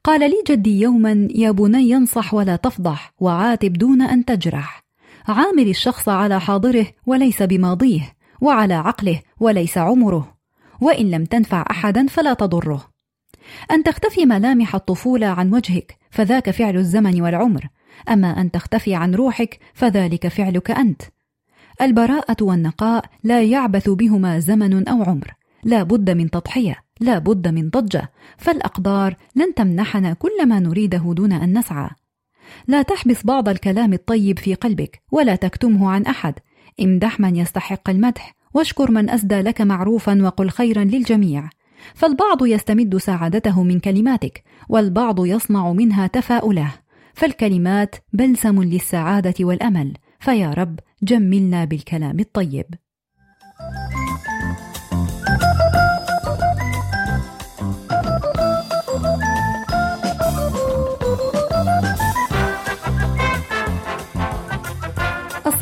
قال 0.04 0.20
لي 0.20 0.42
جدي 0.48 0.80
يوما 0.80 1.28
يا 1.34 1.50
بني 1.50 1.96
انصح 1.96 2.34
ولا 2.34 2.56
تفضح 2.56 3.12
وعاتب 3.20 3.72
دون 3.72 4.02
أن 4.02 4.24
تجرح. 4.24 4.82
عامل 5.28 5.68
الشخص 5.68 6.08
على 6.08 6.40
حاضره 6.40 6.86
وليس 7.06 7.42
بماضيه 7.42 8.12
وعلى 8.40 8.74
عقله 8.74 9.20
وليس 9.40 9.78
عمره. 9.78 10.36
وإن 10.80 11.10
لم 11.10 11.24
تنفع 11.24 11.64
احدا 11.70 12.06
فلا 12.06 12.34
تضره. 12.34 12.88
أن 13.70 13.82
تختفي 13.82 14.26
ملامح 14.26 14.74
الطفولة 14.74 15.26
عن 15.26 15.54
وجهك 15.54 15.96
فذاك 16.10 16.50
فعل 16.50 16.76
الزمن 16.76 17.22
والعمر. 17.22 17.68
أما 18.08 18.40
أن 18.40 18.50
تختفي 18.50 18.94
عن 18.94 19.14
روحك 19.14 19.58
فذلك 19.74 20.28
فعلك 20.28 20.70
أنت. 20.70 21.02
البراءة 21.82 22.36
والنقاء 22.40 23.04
لا 23.24 23.42
يعبث 23.42 23.88
بهما 23.88 24.38
زمن 24.38 24.88
أو 24.88 25.02
عمر. 25.02 25.34
لا 25.64 25.82
بد 25.82 26.10
من 26.10 26.30
تضحية. 26.30 26.81
لا 27.00 27.18
بد 27.18 27.48
من 27.48 27.70
ضجة 27.70 28.12
فالأقدار 28.38 29.16
لن 29.36 29.54
تمنحنا 29.54 30.12
كل 30.12 30.46
ما 30.46 30.58
نريده 30.58 31.12
دون 31.16 31.32
أن 31.32 31.58
نسعى. 31.58 31.90
لا 32.68 32.82
تحبس 32.82 33.26
بعض 33.26 33.48
الكلام 33.48 33.92
الطيب 33.92 34.38
في 34.38 34.54
قلبك 34.54 35.02
ولا 35.12 35.36
تكتمه 35.36 35.90
عن 35.90 36.06
أحد. 36.06 36.34
امدح 36.80 37.20
من 37.20 37.36
يستحق 37.36 37.90
المدح 37.90 38.34
واشكر 38.54 38.90
من 38.90 39.10
أسدى 39.10 39.40
لك 39.40 39.60
معروفا 39.60 40.22
وقل 40.22 40.50
خيرا 40.50 40.84
للجميع. 40.84 41.48
فالبعض 41.94 42.46
يستمد 42.46 42.96
سعادته 42.96 43.62
من 43.62 43.80
كلماتك 43.80 44.42
والبعض 44.68 45.26
يصنع 45.26 45.72
منها 45.72 46.06
تفاؤله. 46.06 46.72
فالكلمات 47.14 47.96
بلسم 48.12 48.62
للسعادة 48.62 49.34
والأمل. 49.40 49.92
فيا 50.20 50.50
رب 50.50 50.80
جملنا 51.02 51.64
بالكلام 51.64 52.20
الطيب. 52.20 52.66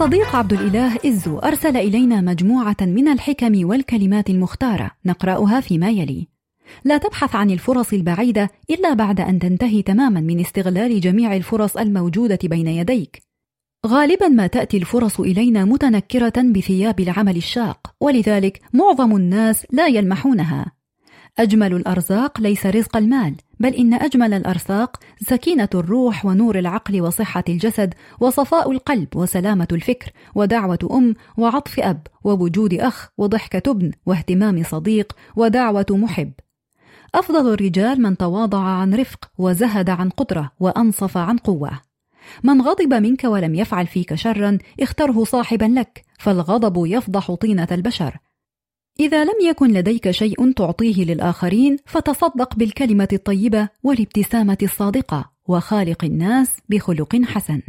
الصديق 0.00 0.36
عبد 0.36 0.52
الإله 0.52 0.98
إزو 1.06 1.38
أرسل 1.38 1.76
إلينا 1.76 2.20
مجموعة 2.20 2.76
من 2.80 3.08
الحكم 3.08 3.68
والكلمات 3.68 4.30
المختارة 4.30 4.90
نقرأها 5.06 5.60
فيما 5.60 5.90
يلي. 5.90 6.28
لا 6.84 6.98
تبحث 6.98 7.34
عن 7.34 7.50
الفرص 7.50 7.92
البعيدة 7.92 8.50
إلا 8.70 8.94
بعد 8.94 9.20
أن 9.20 9.38
تنتهي 9.38 9.82
تماما 9.82 10.20
من 10.20 10.40
استغلال 10.40 11.00
جميع 11.00 11.36
الفرص 11.36 11.76
الموجودة 11.76 12.38
بين 12.44 12.66
يديك. 12.66 13.22
غالبا 13.86 14.28
ما 14.28 14.46
تأتي 14.46 14.76
الفرص 14.76 15.20
إلينا 15.20 15.64
متنكرة 15.64 16.42
بثياب 16.42 17.00
العمل 17.00 17.36
الشاق، 17.36 17.94
ولذلك 18.00 18.60
معظم 18.72 19.16
الناس 19.16 19.66
لا 19.70 19.86
يلمحونها. 19.86 20.72
أجمل 21.38 21.74
الأرزاق 21.74 22.40
ليس 22.40 22.66
رزق 22.66 22.96
المال، 22.96 23.34
بل 23.60 23.74
إن 23.74 23.94
أجمل 23.94 24.34
الأرزاق 24.34 24.96
سكينة 25.20 25.68
الروح 25.74 26.26
ونور 26.26 26.58
العقل 26.58 27.00
وصحة 27.00 27.44
الجسد 27.48 27.94
وصفاء 28.20 28.70
القلب 28.70 29.16
وسلامة 29.16 29.68
الفكر 29.72 30.12
ودعوة 30.34 30.78
أم 30.90 31.14
وعطف 31.36 31.80
أب 31.80 32.06
ووجود 32.24 32.74
أخ 32.74 33.08
وضحكة 33.18 33.70
ابن 33.70 33.92
واهتمام 34.06 34.62
صديق 34.62 35.12
ودعوة 35.36 35.86
محب. 35.90 36.32
أفضل 37.14 37.52
الرجال 37.54 38.02
من 38.02 38.16
تواضع 38.16 38.58
عن 38.58 38.94
رفق 38.94 39.30
وزهد 39.38 39.90
عن 39.90 40.08
قدرة 40.08 40.50
وأنصف 40.60 41.16
عن 41.16 41.36
قوة. 41.36 41.70
من 42.44 42.62
غضب 42.62 42.94
منك 42.94 43.24
ولم 43.24 43.54
يفعل 43.54 43.86
فيك 43.86 44.14
شرا 44.14 44.58
اختره 44.80 45.24
صاحبا 45.24 45.64
لك 45.64 46.04
فالغضب 46.18 46.86
يفضح 46.86 47.34
طينة 47.34 47.68
البشر 47.72 48.18
إذا 49.00 49.24
لم 49.24 49.34
يكن 49.42 49.70
لديك 49.72 50.10
شيء 50.10 50.52
تعطيه 50.52 51.04
للآخرين 51.04 51.76
فتصدق 51.86 52.56
بالكلمة 52.56 53.08
الطيبة 53.12 53.68
والابتسامة 53.82 54.58
الصادقة 54.62 55.30
وخالق 55.48 56.04
الناس 56.04 56.56
بخلق 56.68 57.16
حسن. 57.24 57.60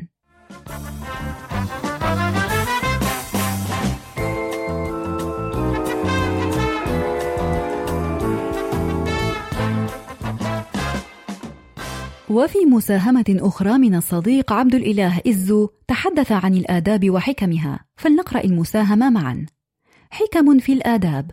وفي 12.30 12.66
مساهمة 12.66 13.26
أخرى 13.30 13.78
من 13.78 13.96
الصديق 13.96 14.54
عبد 14.54 14.76
الإله 14.76 15.22
إزو 15.28 15.70
تحدث 15.88 16.32
عن 16.32 16.54
الآداب 16.54 17.10
وحكمها 17.10 17.80
فلنقرأ 17.96 18.44
المساهمة 18.44 19.10
معا 19.10 19.46
حكم 20.12 20.60
في 20.60 20.74
الآداب. 20.74 21.32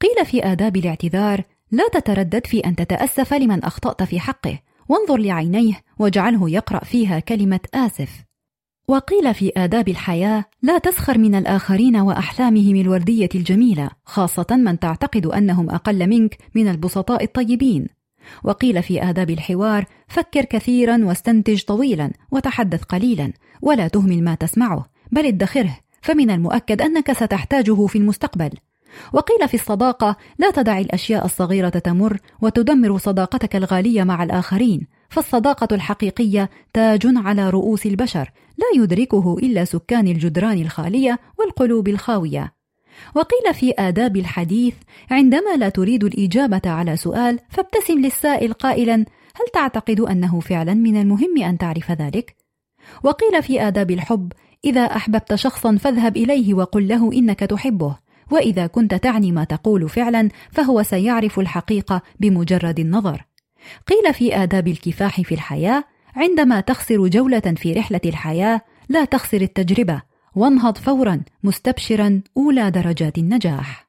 قيل 0.00 0.26
في 0.26 0.44
آداب 0.44 0.76
الاعتذار 0.76 1.42
لا 1.70 1.88
تتردد 1.92 2.46
في 2.46 2.60
أن 2.60 2.76
تتأسف 2.76 3.34
لمن 3.34 3.64
أخطأت 3.64 4.02
في 4.02 4.20
حقه 4.20 4.58
وانظر 4.88 5.16
لعينيه 5.16 5.74
واجعله 5.98 6.50
يقرأ 6.50 6.84
فيها 6.84 7.18
كلمة 7.18 7.60
آسف. 7.74 8.24
وقيل 8.88 9.34
في 9.34 9.52
آداب 9.56 9.88
الحياة 9.88 10.44
لا 10.62 10.78
تسخر 10.78 11.18
من 11.18 11.34
الآخرين 11.34 11.96
وأحلامهم 11.96 12.76
الوردية 12.76 13.28
الجميلة 13.34 13.90
خاصة 14.04 14.46
من 14.50 14.78
تعتقد 14.78 15.26
أنهم 15.26 15.70
أقل 15.70 16.06
منك 16.06 16.38
من 16.54 16.68
البسطاء 16.68 17.24
الطيبين. 17.24 17.86
وقيل 18.44 18.82
في 18.82 19.02
آداب 19.02 19.30
الحوار 19.30 19.84
فكر 20.08 20.44
كثيرا 20.44 21.04
واستنتج 21.04 21.62
طويلا 21.62 22.12
وتحدث 22.30 22.82
قليلا 22.82 23.32
ولا 23.62 23.88
تهمل 23.88 24.24
ما 24.24 24.34
تسمعه 24.34 24.86
بل 25.12 25.26
ادخره. 25.26 25.85
فمن 26.06 26.30
المؤكد 26.30 26.82
أنك 26.82 27.12
ستحتاجه 27.12 27.86
في 27.86 27.98
المستقبل 27.98 28.50
وقيل 29.12 29.48
في 29.48 29.54
الصداقة 29.54 30.16
لا 30.38 30.50
تدع 30.50 30.78
الأشياء 30.78 31.24
الصغيرة 31.24 31.68
تمر 31.68 32.18
وتدمر 32.42 32.98
صداقتك 32.98 33.56
الغالية 33.56 34.02
مع 34.02 34.22
الآخرين 34.22 34.86
فالصداقة 35.10 35.74
الحقيقية 35.74 36.50
تاج 36.72 37.02
على 37.06 37.50
رؤوس 37.50 37.86
البشر 37.86 38.32
لا 38.58 38.82
يدركه 38.82 39.36
إلا 39.38 39.64
سكان 39.64 40.08
الجدران 40.08 40.58
الخالية 40.58 41.18
والقلوب 41.38 41.88
الخاوية 41.88 42.52
وقيل 43.14 43.54
في 43.54 43.74
آداب 43.78 44.16
الحديث 44.16 44.74
عندما 45.10 45.56
لا 45.56 45.68
تريد 45.68 46.04
الإجابة 46.04 46.62
على 46.66 46.96
سؤال 46.96 47.38
فابتسم 47.50 47.98
للسائل 47.98 48.52
قائلا 48.52 48.94
هل 49.34 49.46
تعتقد 49.52 50.00
أنه 50.00 50.40
فعلا 50.40 50.74
من 50.74 51.00
المهم 51.00 51.42
أن 51.42 51.58
تعرف 51.58 51.90
ذلك؟ 51.90 52.36
وقيل 53.02 53.42
في 53.42 53.62
آداب 53.62 53.90
الحب 53.90 54.32
إذا 54.64 54.80
أحببت 54.80 55.34
شخصا 55.34 55.76
فاذهب 55.76 56.16
إليه 56.16 56.54
وقل 56.54 56.88
له 56.88 57.12
إنك 57.12 57.40
تحبه 57.40 57.96
وإذا 58.30 58.66
كنت 58.66 58.94
تعني 58.94 59.32
ما 59.32 59.44
تقول 59.44 59.88
فعلا 59.88 60.28
فهو 60.50 60.82
سيعرف 60.82 61.38
الحقيقة 61.38 62.02
بمجرد 62.20 62.78
النظر. 62.78 63.24
قيل 63.86 64.14
في 64.14 64.36
آداب 64.36 64.68
الكفاح 64.68 65.20
في 65.20 65.34
الحياة 65.34 65.84
عندما 66.16 66.60
تخسر 66.60 67.06
جولة 67.06 67.54
في 67.56 67.72
رحلة 67.72 68.00
الحياة 68.04 68.60
لا 68.88 69.04
تخسر 69.04 69.40
التجربة 69.40 70.02
وانهض 70.34 70.78
فورا 70.78 71.20
مستبشرا 71.44 72.22
أولى 72.36 72.70
درجات 72.70 73.18
النجاح. 73.18 73.86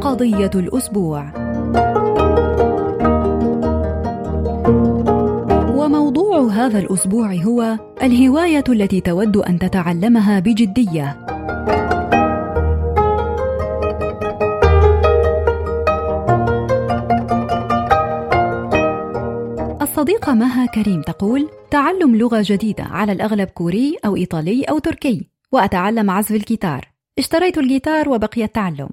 قضية 0.00 0.50
الأسبوع. 0.54 1.32
هذا 6.48 6.78
الأسبوع 6.78 7.34
هو 7.34 7.78
الهواية 8.02 8.64
التي 8.68 9.00
تود 9.00 9.36
أن 9.36 9.58
تتعلمها 9.58 10.40
بجدية. 10.40 11.26
الصديقة 19.82 20.34
مها 20.34 20.66
كريم 20.66 21.02
تقول 21.02 21.48
تعلم 21.70 22.16
لغة 22.16 22.42
جديدة 22.44 22.84
على 22.84 23.12
الأغلب 23.12 23.48
كوري 23.48 23.96
أو 24.06 24.16
إيطالي 24.16 24.64
أو 24.64 24.78
تركي 24.78 25.30
وأتعلم 25.52 26.10
عزف 26.10 26.30
الجيتار. 26.30 26.88
اشتريت 27.18 27.58
الجيتار 27.58 28.08
وبقي 28.08 28.44
التعلم. 28.44 28.88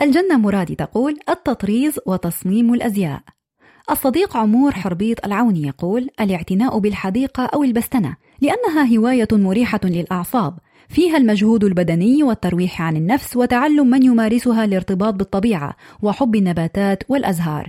الجنة 0.00 0.36
مرادي 0.36 0.74
تقول 0.74 1.18
التطريز 1.28 2.00
وتصميم 2.06 2.74
الأزياء. 2.74 3.20
الصديق 3.90 4.36
عمور 4.36 4.72
حربيط 4.72 5.24
العوني 5.24 5.66
يقول 5.66 6.08
الاعتناء 6.20 6.78
بالحديقة 6.78 7.44
أو 7.44 7.64
البستنة 7.64 8.16
لأنها 8.40 8.96
هواية 8.96 9.28
مريحة 9.32 9.80
للأعصاب 9.84 10.58
فيها 10.88 11.16
المجهود 11.16 11.64
البدني 11.64 12.22
والترويح 12.22 12.82
عن 12.82 12.96
النفس 12.96 13.36
وتعلم 13.36 13.90
من 13.90 14.02
يمارسها 14.02 14.64
الارتباط 14.64 15.14
بالطبيعة 15.14 15.76
وحب 16.02 16.36
النباتات 16.36 17.02
والأزهار. 17.08 17.68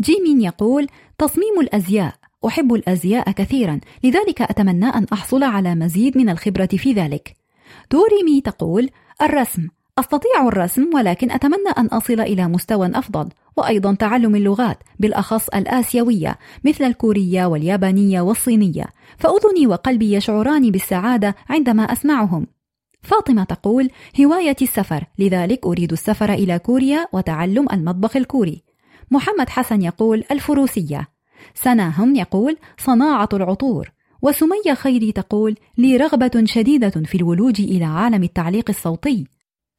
جيمين 0.00 0.40
يقول 0.40 0.86
تصميم 1.18 1.60
الأزياء 1.60 2.14
أحب 2.46 2.74
الأزياء 2.74 3.30
كثيرا 3.30 3.80
لذلك 4.04 4.42
أتمنى 4.42 4.86
أن 4.86 5.06
أحصل 5.12 5.42
على 5.42 5.74
مزيد 5.74 6.18
من 6.18 6.28
الخبرة 6.28 6.66
في 6.66 6.92
ذلك. 6.92 7.36
دوريمي 7.90 8.40
تقول 8.40 8.90
الرسم 9.22 9.68
أستطيع 9.98 10.48
الرسم 10.48 10.90
ولكن 10.94 11.30
أتمنى 11.30 11.70
أن 11.78 11.86
أصل 11.86 12.20
إلى 12.20 12.48
مستوى 12.48 12.90
أفضل 12.94 13.28
وأيضا 13.58 13.94
تعلم 13.94 14.36
اللغات 14.36 14.78
بالأخص 14.98 15.48
الآسيوية 15.48 16.38
مثل 16.64 16.84
الكورية 16.84 17.46
واليابانية 17.46 18.20
والصينية. 18.20 18.84
فأذني 19.18 19.66
وقلبي 19.66 20.12
يشعران 20.12 20.70
بالسعادة 20.70 21.34
عندما 21.48 21.82
أسمعهم. 21.82 22.46
فاطمة 23.02 23.44
تقول 23.44 23.90
هوايتي 24.20 24.64
السفر 24.64 25.04
لذلك 25.18 25.66
أريد 25.66 25.92
السفر 25.92 26.32
إلى 26.32 26.58
كوريا 26.58 27.06
وتعلم 27.12 27.66
المطبخ 27.72 28.16
الكوري. 28.16 28.62
محمد 29.10 29.48
حسن 29.48 29.82
يقول 29.82 30.24
الفروسية. 30.30 31.08
سناهم 31.54 32.16
يقول 32.16 32.56
صناعة 32.78 33.28
العطور. 33.32 33.90
وسمية 34.22 34.74
خيري 34.74 35.12
تقول 35.12 35.56
لي 35.78 35.96
رغبة 35.96 36.42
شديدة 36.44 36.90
في 36.90 37.14
الولوج 37.14 37.60
إلى 37.60 37.84
عالم 37.84 38.22
التعليق 38.22 38.64
الصوتي. 38.68 39.26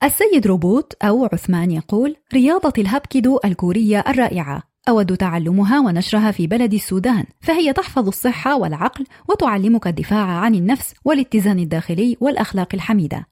السيد 0.03 0.47
روبوت 0.47 0.93
أو 1.03 1.29
عثمان 1.33 1.71
يقول 1.71 2.15
رياضة 2.33 2.73
الهابكيدو 2.77 3.39
الكورية 3.45 4.03
الرائعة. 4.07 4.63
أود 4.89 5.17
تعلمها 5.17 5.79
ونشرها 5.79 6.31
في 6.31 6.47
بلد 6.47 6.73
السودان. 6.73 7.25
فهي 7.41 7.73
تحفظ 7.73 8.07
الصحة 8.07 8.57
والعقل 8.57 9.05
وتعلمك 9.29 9.87
الدفاع 9.87 10.25
عن 10.25 10.55
النفس 10.55 10.93
والاتزان 11.05 11.59
الداخلي 11.59 12.17
والأخلاق 12.19 12.67
الحميدة. 12.73 13.27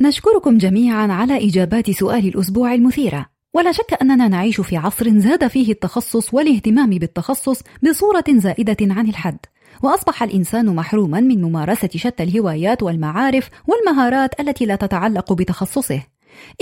نشكركم 0.00 0.58
جميعا 0.58 1.12
على 1.12 1.48
إجابات 1.48 1.90
سؤال 1.90 2.28
الأسبوع 2.28 2.74
المثيرة. 2.74 3.26
ولا 3.54 3.72
شك 3.72 3.98
أننا 4.02 4.28
نعيش 4.28 4.60
في 4.60 4.76
عصر 4.76 5.18
زاد 5.18 5.46
فيه 5.46 5.72
التخصص 5.72 6.34
والاهتمام 6.34 6.90
بالتخصص 6.90 7.62
بصورة 7.82 8.24
زائدة 8.28 8.76
عن 8.80 9.08
الحد. 9.08 9.38
وأصبح 9.82 10.22
الإنسان 10.22 10.66
محروما 10.66 11.20
من 11.20 11.42
ممارسة 11.42 11.88
شتى 11.96 12.22
الهوايات 12.22 12.82
والمعارف 12.82 13.50
والمهارات 13.66 14.40
التي 14.40 14.66
لا 14.66 14.76
تتعلق 14.76 15.32
بتخصصه. 15.32 16.02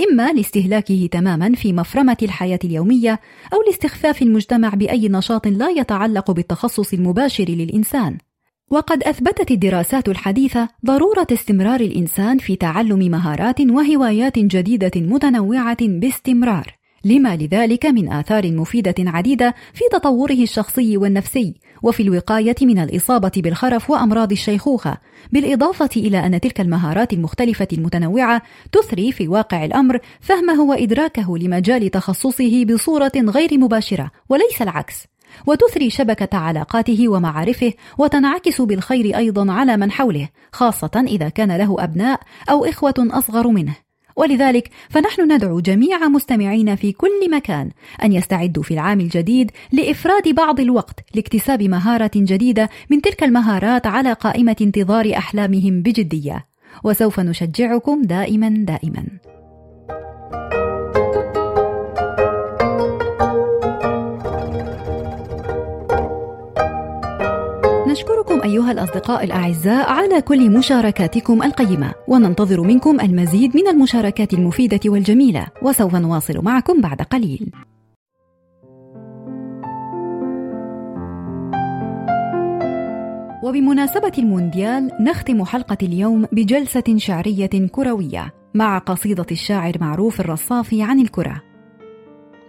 إما 0.09 0.31
لاستهلاكه 0.33 1.09
تماما 1.11 1.55
في 1.55 1.73
مفرمة 1.73 2.17
الحياة 2.21 2.59
اليومية 2.63 3.19
أو 3.53 3.61
لاستخفاف 3.67 4.21
المجتمع 4.21 4.69
بأي 4.69 5.09
نشاط 5.09 5.47
لا 5.47 5.69
يتعلق 5.69 6.31
بالتخصص 6.31 6.93
المباشر 6.93 7.45
للإنسان. 7.49 8.17
وقد 8.71 9.03
أثبتت 9.03 9.51
الدراسات 9.51 10.09
الحديثة 10.09 10.67
ضرورة 10.85 11.27
استمرار 11.31 11.79
الإنسان 11.79 12.37
في 12.37 12.55
تعلم 12.55 12.99
مهارات 13.11 13.61
وهوايات 13.61 14.39
جديدة 14.39 14.91
متنوعة 14.95 15.77
باستمرار. 15.81 16.78
لما 17.05 17.35
لذلك 17.35 17.85
من 17.85 18.11
آثار 18.11 18.51
مفيدة 18.51 18.95
عديدة 18.99 19.55
في 19.73 19.83
تطوره 19.91 20.33
الشخصي 20.33 20.97
والنفسي 20.97 21.53
وفي 21.83 22.03
الوقاية 22.03 22.55
من 22.61 22.79
الإصابة 22.79 23.31
بالخرف 23.37 23.89
وأمراض 23.89 24.31
الشيخوخة 24.31 24.97
بالإضافة 25.31 25.89
إلى 25.97 26.25
أن 26.25 26.41
تلك 26.41 26.61
المهارات 26.61 27.13
المختلفة 27.13 27.67
المتنوعة 27.73 28.41
تثري 28.71 29.11
في 29.11 29.27
واقع 29.27 29.65
الأمر 29.65 29.99
فهمه 30.19 30.61
وإدراكه 30.61 31.37
لمجال 31.37 31.91
تخصصه 31.91 32.65
بصورة 32.65 33.11
غير 33.15 33.57
مباشرة 33.57 34.11
وليس 34.29 34.61
العكس. 34.61 35.07
وتثري 35.47 35.89
شبكة 35.89 36.37
علاقاته 36.37 37.09
ومعارفه 37.09 37.73
وتنعكس 37.97 38.61
بالخير 38.61 39.17
أيضا 39.17 39.51
على 39.51 39.77
من 39.77 39.91
حوله 39.91 40.29
خاصة 40.51 41.03
إذا 41.07 41.29
كان 41.29 41.57
له 41.57 41.83
أبناء 41.83 42.19
أو 42.49 42.65
إخوة 42.65 42.93
أصغر 42.97 43.47
منه. 43.47 43.88
ولذلك 44.19 44.69
فنحن 44.89 45.31
ندعو 45.31 45.59
جميع 45.59 46.07
مستمعينا 46.07 46.75
في 46.75 46.91
كل 46.91 47.31
مكان 47.31 47.69
أن 48.03 48.13
يستعدوا 48.13 48.63
في 48.63 48.73
العام 48.73 48.99
الجديد 48.99 49.51
لإفراد 49.71 50.29
بعض 50.35 50.59
الوقت 50.59 50.99
لاكتساب 51.15 51.63
مهارة 51.63 52.11
جديدة 52.15 52.69
من 52.89 53.01
تلك 53.01 53.23
المهارات 53.23 53.87
على 53.87 54.13
قائمة 54.13 54.55
انتظار 54.61 55.13
أحلامهم 55.17 55.81
بجدية. 55.81 56.45
وسوف 56.83 57.19
نشجعكم 57.19 58.01
دائما 58.01 58.49
دائما. 58.49 59.03
نشكركم 67.89 68.41
أيها 68.41 68.71
الأصدقاء 68.71 69.23
الأعزاء 69.23 69.89
على 69.89 70.21
كل 70.21 70.49
مشاركاتكم 70.57 71.43
القيمة 71.43 71.93
وننتظر 72.07 72.61
منكم 72.61 72.99
المزيد 72.99 73.55
من 73.55 73.67
المشاركات 73.67 74.33
المفيدة 74.33 74.79
والجميلة 74.85 75.47
وسوف 75.61 75.95
نواصل 75.95 76.43
معكم 76.43 76.81
بعد 76.81 77.01
قليل 77.01 77.51
وبمناسبة 83.43 84.11
المونديال 84.17 84.91
نختم 85.01 85.45
حلقة 85.45 85.77
اليوم 85.83 86.25
بجلسة 86.31 86.97
شعرية 86.97 87.67
كروية 87.71 88.33
مع 88.53 88.77
قصيدة 88.77 89.25
الشاعر 89.31 89.73
معروف 89.81 90.19
الرصافي 90.19 90.83
عن 90.83 90.99
الكرة. 90.99 91.41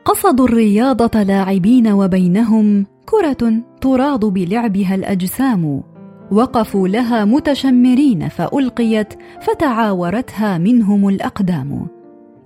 قصدوا 0.04 0.46
الرياضة 0.46 1.22
لاعبين 1.22 1.92
وبينهم 1.92 2.86
كرة 3.10 3.52
تراض 3.80 4.24
بلعبها 4.24 4.94
الأجسام، 4.94 5.82
وقفوا 6.32 6.88
لها 6.88 7.24
متشمرين 7.24 8.28
فألقيت 8.28 9.14
فتعاورتها 9.40 10.58
منهم 10.58 11.08
الأقدام. 11.08 11.86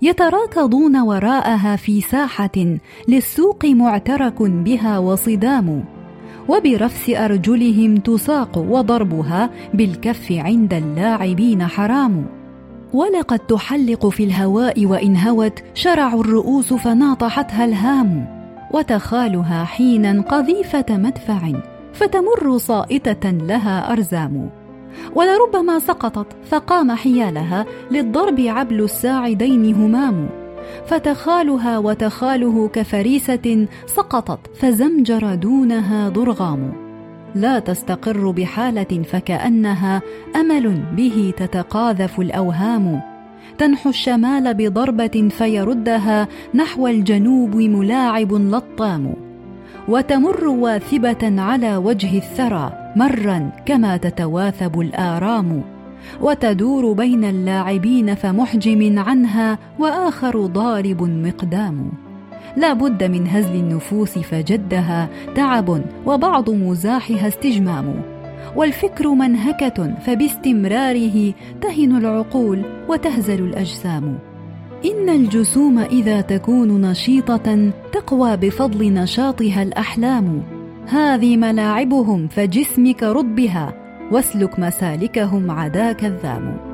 يتراكضون 0.02 0.96
وراءها 0.96 1.76
في 1.76 2.00
ساحة 2.00 2.78
للسوق 3.08 3.64
معترك 3.64 4.42
بها 4.42 4.98
وصدام. 4.98 5.84
وبرفس 6.48 7.10
أرجلهم 7.10 7.96
تساق 7.96 8.58
وضربها 8.58 9.50
بالكف 9.74 10.32
عند 10.32 10.74
اللاعبين 10.74 11.66
حرام 11.66 12.26
ولقد 12.92 13.38
تحلق 13.38 14.06
في 14.06 14.24
الهواء 14.24 14.86
وإن 14.86 15.16
هوت 15.16 15.62
شرع 15.74 16.14
الرؤوس 16.14 16.72
فناطحتها 16.72 17.64
الهام 17.64 18.33
وتخالها 18.74 19.64
حينا 19.64 20.20
قذيفة 20.20 20.86
مدفع 20.90 21.52
فتمر 21.92 22.58
صائتة 22.58 23.30
لها 23.30 23.92
أرزام. 23.92 24.50
ولربما 25.14 25.78
سقطت 25.78 26.26
فقام 26.50 26.92
حيالها 26.92 27.66
للضرب 27.90 28.40
عبل 28.40 28.80
الساعدين 28.80 29.74
همام. 29.74 30.28
فتخالها 30.86 31.78
وتخاله 31.78 32.68
كفريسة 32.68 33.66
سقطت 33.86 34.40
فزمجر 34.54 35.34
دونها 35.34 36.08
ضرغام. 36.08 36.72
لا 37.34 37.58
تستقر 37.58 38.30
بحالة 38.30 39.02
فكأنها 39.02 40.02
أمل 40.36 40.82
به 40.96 41.32
تتقاذف 41.36 42.20
الأوهام. 42.20 43.13
تنحو 43.58 43.90
الشمال 43.90 44.54
بضربة 44.54 45.28
فيردها 45.38 46.28
نحو 46.54 46.86
الجنوب 46.86 47.56
ملاعب 47.56 48.32
لطام 48.32 49.14
وتمر 49.88 50.44
واثبة 50.48 51.42
على 51.42 51.76
وجه 51.76 52.18
الثرى 52.18 52.72
مرا 52.96 53.50
كما 53.66 53.96
تتواثب 53.96 54.80
الآرام 54.80 55.62
وتدور 56.20 56.92
بين 56.92 57.24
اللاعبين 57.24 58.14
فمحجم 58.14 58.98
عنها 58.98 59.58
وآخر 59.78 60.46
ضارب 60.46 61.02
مقدام. 61.02 61.92
لا 62.56 62.72
بد 62.72 63.04
من 63.04 63.28
هزل 63.28 63.54
النفوس 63.54 64.18
فجدها 64.18 65.08
تعب 65.34 65.84
وبعض 66.06 66.50
مزاحها 66.50 67.28
استجمام. 67.28 68.13
والفكر 68.56 69.08
منهكة 69.08 69.94
فباستمراره 70.06 71.32
تهن 71.60 71.96
العقول 71.96 72.62
وتهزل 72.88 73.44
الأجسام. 73.44 74.18
إن 74.84 75.08
الجسوم 75.08 75.78
إذا 75.78 76.20
تكون 76.20 76.80
نشيطة 76.80 77.72
تقوى 77.92 78.36
بفضل 78.36 78.92
نشاطها 78.92 79.62
الأحلام. 79.62 80.42
هذه 80.86 81.36
ملاعبهم 81.36 82.28
فجسمك 82.28 83.02
رد 83.02 83.34
بها 83.34 83.74
واسلك 84.12 84.58
مسالكهم 84.58 85.50
عداك 85.50 86.04
الذام 86.04 86.73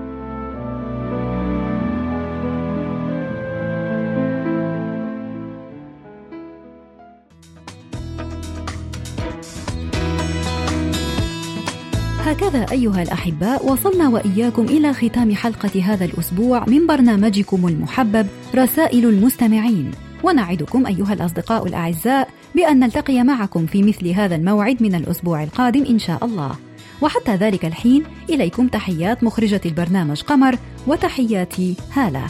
هكذا 12.40 12.66
أيها 12.72 13.03
الأحباء 13.03 13.66
وصلنا 13.66 14.09
وإياكم 14.09 14.64
إلى 14.64 14.92
ختام 14.92 15.35
حلقة 15.35 15.83
هذا 15.83 16.05
الأسبوع 16.05 16.64
من 16.64 16.87
برنامجكم 16.87 17.68
المحبب 17.68 18.26
رسائل 18.55 19.05
المستمعين. 19.05 19.90
ونعدكم 20.24 20.87
أيها 20.87 21.12
الأصدقاء 21.12 21.66
الأعزاء 21.66 22.29
بأن 22.55 22.79
نلتقي 22.79 23.22
معكم 23.22 23.66
في 23.66 23.83
مثل 23.83 24.09
هذا 24.09 24.35
الموعد 24.35 24.83
من 24.83 24.94
الأسبوع 24.94 25.42
القادم 25.42 25.85
إن 25.85 25.98
شاء 25.98 26.24
الله. 26.24 26.53
وحتى 27.03 27.35
ذلك 27.35 27.64
الحين 27.64 28.05
إليكم 28.31 28.68
تحيات 28.68 29.24
مخرجة 29.24 29.61
البرنامج 29.66 30.22
قمر 30.22 30.57
وتحياتي 30.87 31.74
هالة. 31.92 32.24